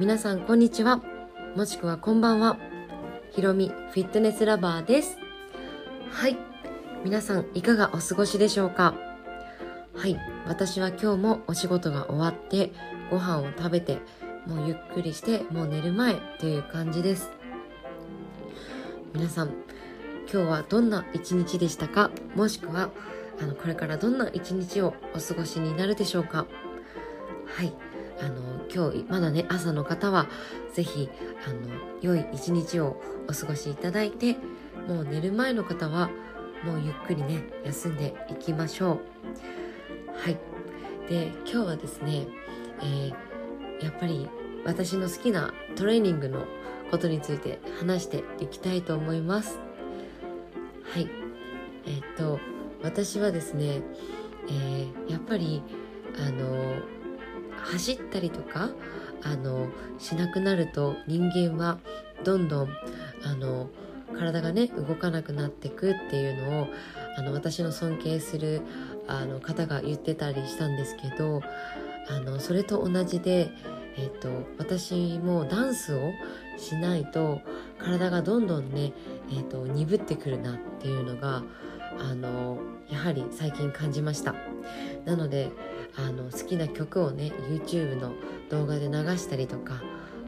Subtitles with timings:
[0.00, 1.02] 皆さんこんにちは。
[1.54, 2.56] もしくはこんばんは。
[3.32, 5.18] ひろみフィットネスラバーです。
[6.10, 6.38] はい。
[7.04, 8.94] 皆さんいかがお過ごしでしょうか？
[9.94, 10.18] はい。
[10.46, 12.72] 私は今日もお仕事が終わって
[13.10, 13.98] ご飯を食べて
[14.46, 17.30] もうゆっくりしてもう寝る前という感じです。
[19.12, 19.48] 皆さん
[20.32, 22.10] 今日はどんな一日でしたか？
[22.34, 22.88] もしくは
[23.38, 26.46] あのこれからどんな一日をお過ごしになるでしょうか？
[27.54, 27.74] はい。
[28.20, 30.28] あの今日まだね朝の方は
[30.74, 31.08] 是非
[31.46, 31.58] あの
[32.00, 34.36] 良い一日をお過ごしいただいて
[34.88, 36.10] もう寝る前の方は
[36.64, 39.00] もうゆっくりね休んでいきましょう。
[40.22, 40.38] はい。
[41.08, 42.26] で今日はですね、
[42.82, 44.28] えー、やっぱり
[44.64, 46.44] 私の好きなトレーニングの
[46.90, 49.58] ことについて話していきたいと思います。
[50.92, 51.08] はい。
[51.86, 52.38] えー、っと
[52.82, 53.82] 私はですね、
[54.48, 55.62] えー、やっぱり
[56.18, 56.76] あの
[57.64, 58.70] 走ったりとか
[59.22, 61.78] あのしなくなると人間は
[62.24, 62.68] どんどん
[63.24, 63.68] あの
[64.16, 66.68] 体がね動かなくなってくっていうのを
[67.16, 68.62] あの私の尊敬する
[69.06, 71.42] あの方が言ってたりしたんですけど
[72.08, 73.50] あのそれと同じで、
[73.96, 76.00] えーと、私もダンスを
[76.56, 77.40] しないと
[77.78, 78.92] 体がどんどんね、
[79.30, 81.42] えーと鈍ってくるなっていうのが
[81.98, 82.58] あの
[82.88, 84.34] やはり最近感じました。
[85.04, 85.50] なので
[85.96, 88.12] あの好きな曲をね YouTube の
[88.48, 89.82] 動画で流したりとか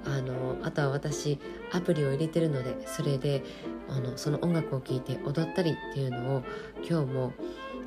[0.04, 1.38] あのあとは私
[1.72, 3.42] アプリを入れてるのでそれで
[3.88, 6.42] あのその音楽を聴いて踊ったりっていうのを
[6.78, 7.32] 今日も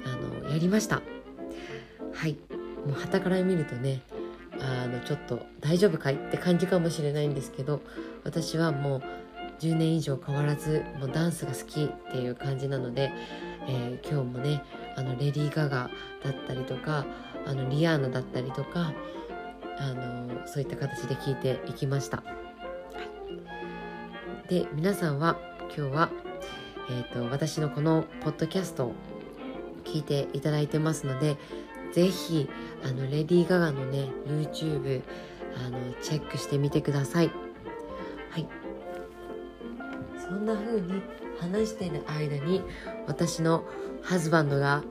[0.05, 1.01] あのやりました。
[2.13, 2.37] はい。
[2.85, 4.01] もう旗から見るとね
[4.59, 6.15] あのちょっと大丈夫かい？
[6.15, 7.81] って感じかもしれないんですけど
[8.23, 9.01] 私はもう
[9.59, 13.11] 10年以上変わらずもうダンスが好きっていう感じなので、
[13.67, 14.63] えー、今日もね
[14.95, 15.89] あのレディー・ガガ
[16.23, 17.05] だったりとか
[17.45, 18.93] あのリアーナだったりとか
[19.77, 22.23] あのそういった形で聞いていきました。
[24.49, 25.39] で皆さんは
[25.75, 26.09] 今日は、
[26.89, 28.93] えーと、私のこのポッドキャストを
[29.83, 31.37] 聞いていただいてますので
[31.93, 32.47] ぜひ
[32.83, 35.01] あのレディー・ガガのね YouTube
[35.65, 37.31] あのチェックしてみてください。
[38.29, 38.47] はい
[40.19, 41.01] そんな風に
[41.39, 42.61] 話してる間に
[43.07, 43.63] 私の
[44.05, 44.83] ハズバンドが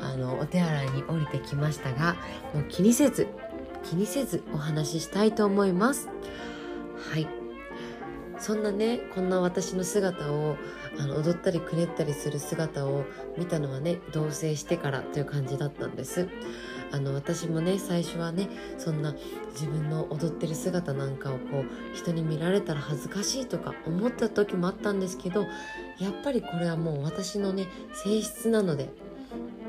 [0.00, 2.16] あのお手洗いに降りてきましたが
[2.54, 3.26] もう気にせず
[3.84, 6.08] 気にせずお話ししたいと思います。
[7.12, 7.37] はい。
[8.38, 10.56] そんなねこんな私の姿を
[10.98, 13.04] あの踊ったりくねったりする姿を
[13.36, 16.28] 見たのはね同棲してからという感じだったんです。
[16.90, 19.14] あの私もね最初はねそんな
[19.52, 25.42] 自分の踊ってる姿なんかをこう人に見られたら恥ずかしいとか思った時もあったんですけど
[25.98, 28.88] やっぱりこれはもう私のね性質なので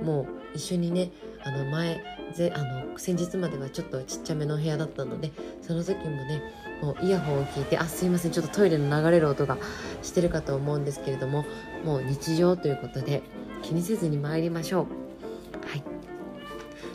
[0.04, 1.12] もう一緒にね
[1.44, 2.02] あの前
[2.34, 5.32] ぜあの先日まではちょっとちっちゃめの部屋だったので
[5.62, 6.42] その時もね
[6.82, 9.58] もうイヤホンを聞いてあすいませんちょっとトイレの流れる音が
[10.02, 11.46] してるかと思うんですけれども
[11.84, 13.24] もう日常ということで
[13.62, 15.68] 気にせずに参りましょう。
[15.68, 15.84] はい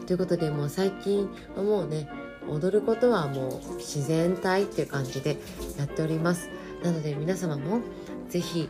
[0.07, 2.09] ということでもう最近はもうね
[2.49, 5.39] 踊ることはもう自然体っていう感じで
[5.79, 6.51] やっております
[6.83, 7.81] なので皆様も
[8.29, 8.69] 是非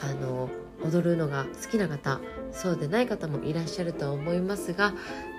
[0.00, 0.48] あの
[0.82, 2.20] 踊るのが好きな方
[2.52, 4.94] そうでない方もいらっしゃるとは思いますが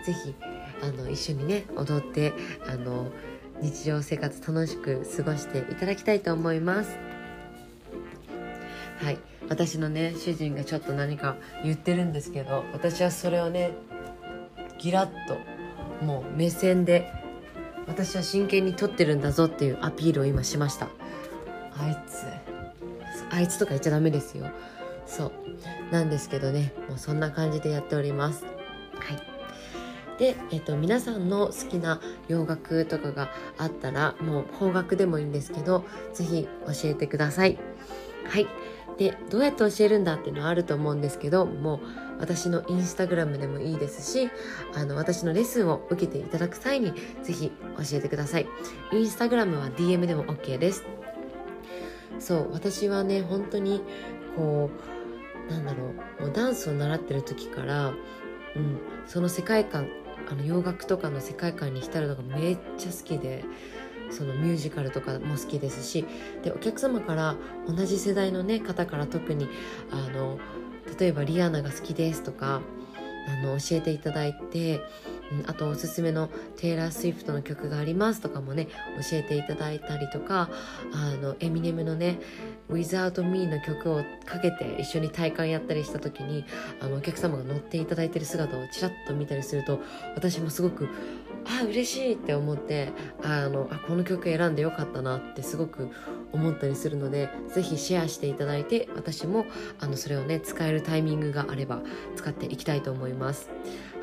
[0.06, 0.36] 是非
[0.81, 2.34] あの一緒にね踊って
[2.68, 3.08] あの
[3.62, 6.97] 日常生活楽しく過ごしていただきたいと思います。
[9.00, 9.18] はい。
[9.50, 13.72] 私のね主人がちょっと何か言ってるんですけど私はそれをね
[14.78, 17.12] ギラッともう目線で
[17.88, 20.90] 私は真剣に撮ってるんだぞっていうアピールを今しました。
[21.80, 22.26] あいつ
[23.30, 24.47] あいつとか言っちゃダメですよ。
[25.07, 25.31] そう。
[25.91, 26.73] なんですけどね。
[26.90, 28.44] もうそんな感じでやっております。
[28.44, 28.51] は
[29.13, 29.38] い。
[30.19, 37.57] で、えっと、皆さんの好きな洋楽とかがあったらもう邦楽でもいいんですけど是非教えてください。
[38.25, 38.47] はい。
[38.97, 41.79] でどうやって教えるんだっていうのはあると思うんですけどもう
[42.19, 44.32] 私のインスタグラムでもいいですし
[44.73, 46.91] あの私のレッスンを受けていただく際に
[47.22, 48.47] 是非教えてください。
[48.91, 50.84] インスタグラムは DM でも OK です。
[52.20, 52.52] そう。
[52.53, 53.84] 私はね本当に
[54.35, 54.97] こう
[55.49, 56.23] なんだろう。
[56.23, 57.91] もうダンスを習ってる時から、う
[58.59, 59.88] ん、その世界観
[60.29, 63.46] あの洋楽とかの世界観に浸るのがめっちゃ好きで
[64.11, 66.05] そのミュージカルとかも好きですし
[66.44, 67.35] でお客様から
[67.67, 69.47] 同じ世代の、ね、方から特に
[69.91, 70.40] あの
[70.99, 72.61] 例えばリアーナが好きですとか
[73.28, 74.82] あの教えていただいて
[75.46, 78.68] あとおすすめのテイラー・スウィフトの曲がありますとかもね
[79.09, 80.50] 教えていただいたりとか
[80.94, 82.20] あのエミネムのね
[82.70, 86.46] 「Without Me」の曲をかけて一緒に体感やったりした時に
[86.79, 89.79] あのお客様が乗っていただいてる姿をちらっと見たりすると
[90.16, 90.88] 私もすごく
[91.46, 92.91] あ嬉しいって思って
[93.23, 95.90] あのあこの曲選んでよかったなってすごく
[96.34, 99.46] 思ったりするのでぜひシェアしていただいて私も
[99.80, 101.82] あのそれをね使えるタイミングがあれば
[102.16, 103.50] 使っていきたいと思います。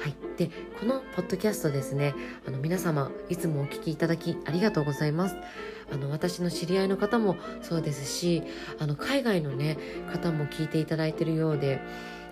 [0.05, 2.15] はい、でこのポッドキャストですね
[2.47, 5.37] あの皆様いつもお聴きいただきありがとうございます。
[5.91, 8.43] あの私の知り合いの方もそうですし
[8.79, 9.79] あの海外のね
[10.13, 11.81] 方も聞いていただいてるようで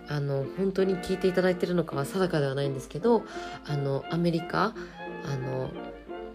[0.06, 3.22] あの本当に聞いていただいてるのかは定かではないんですけど
[3.64, 4.74] あのアメリカ
[5.24, 5.70] あの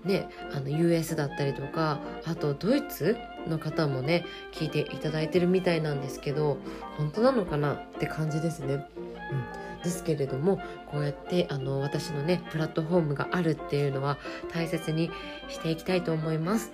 [0.05, 3.15] ねあの US だったりとかあとドイツ
[3.47, 6.57] の方もね聞いていただいてるみたいなんですけど
[6.97, 8.73] 本当なのかなって感じですね。
[8.73, 10.59] うんですけれども
[10.91, 14.17] こうやってあの私のねプラットフォームがあるっていうのは
[14.53, 15.11] 大切に
[15.47, 16.71] していきたいと思います。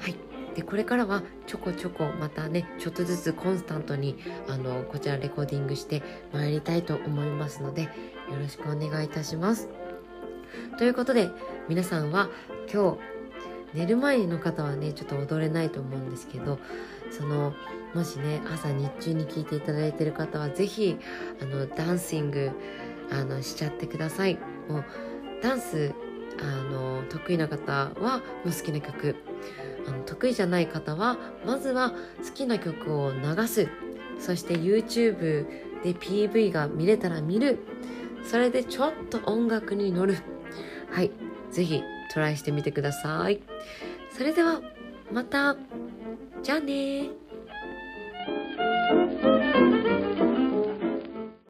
[0.00, 0.16] はい
[0.54, 4.16] でこれからはちょこちょこまたねちょっとずつコンスタントに
[4.48, 6.02] あのこちらレコーディングして
[6.32, 7.90] 参りたいと思いますのでよ
[8.40, 9.68] ろしくお願いいたします。
[10.76, 11.30] ということで
[11.68, 12.28] 皆さんは
[12.72, 13.17] 今日
[13.78, 16.58] 寝る前の方はねちょっと踊れないと思うんですけど
[17.12, 17.54] その
[17.94, 20.98] もしね朝日中に聞いていただいてる方は是非
[21.40, 22.50] あのダンシング
[23.12, 24.36] あのしちゃってください。
[24.68, 24.84] もう
[25.42, 25.94] ダンス
[26.42, 29.14] あの得意な方はもう好きな曲。
[29.86, 31.16] あの得意じゃない方は
[31.46, 31.96] まずは好
[32.34, 33.68] きな曲を流す。
[34.18, 35.46] そして YouTube
[35.84, 37.60] で PV が見れたら見る。
[38.24, 40.16] それでちょっと音楽に乗る。
[40.90, 41.12] はい。
[41.50, 43.40] 是非トライしてみてください。
[44.16, 44.60] それでは
[45.12, 45.56] また。
[46.42, 47.10] じゃあね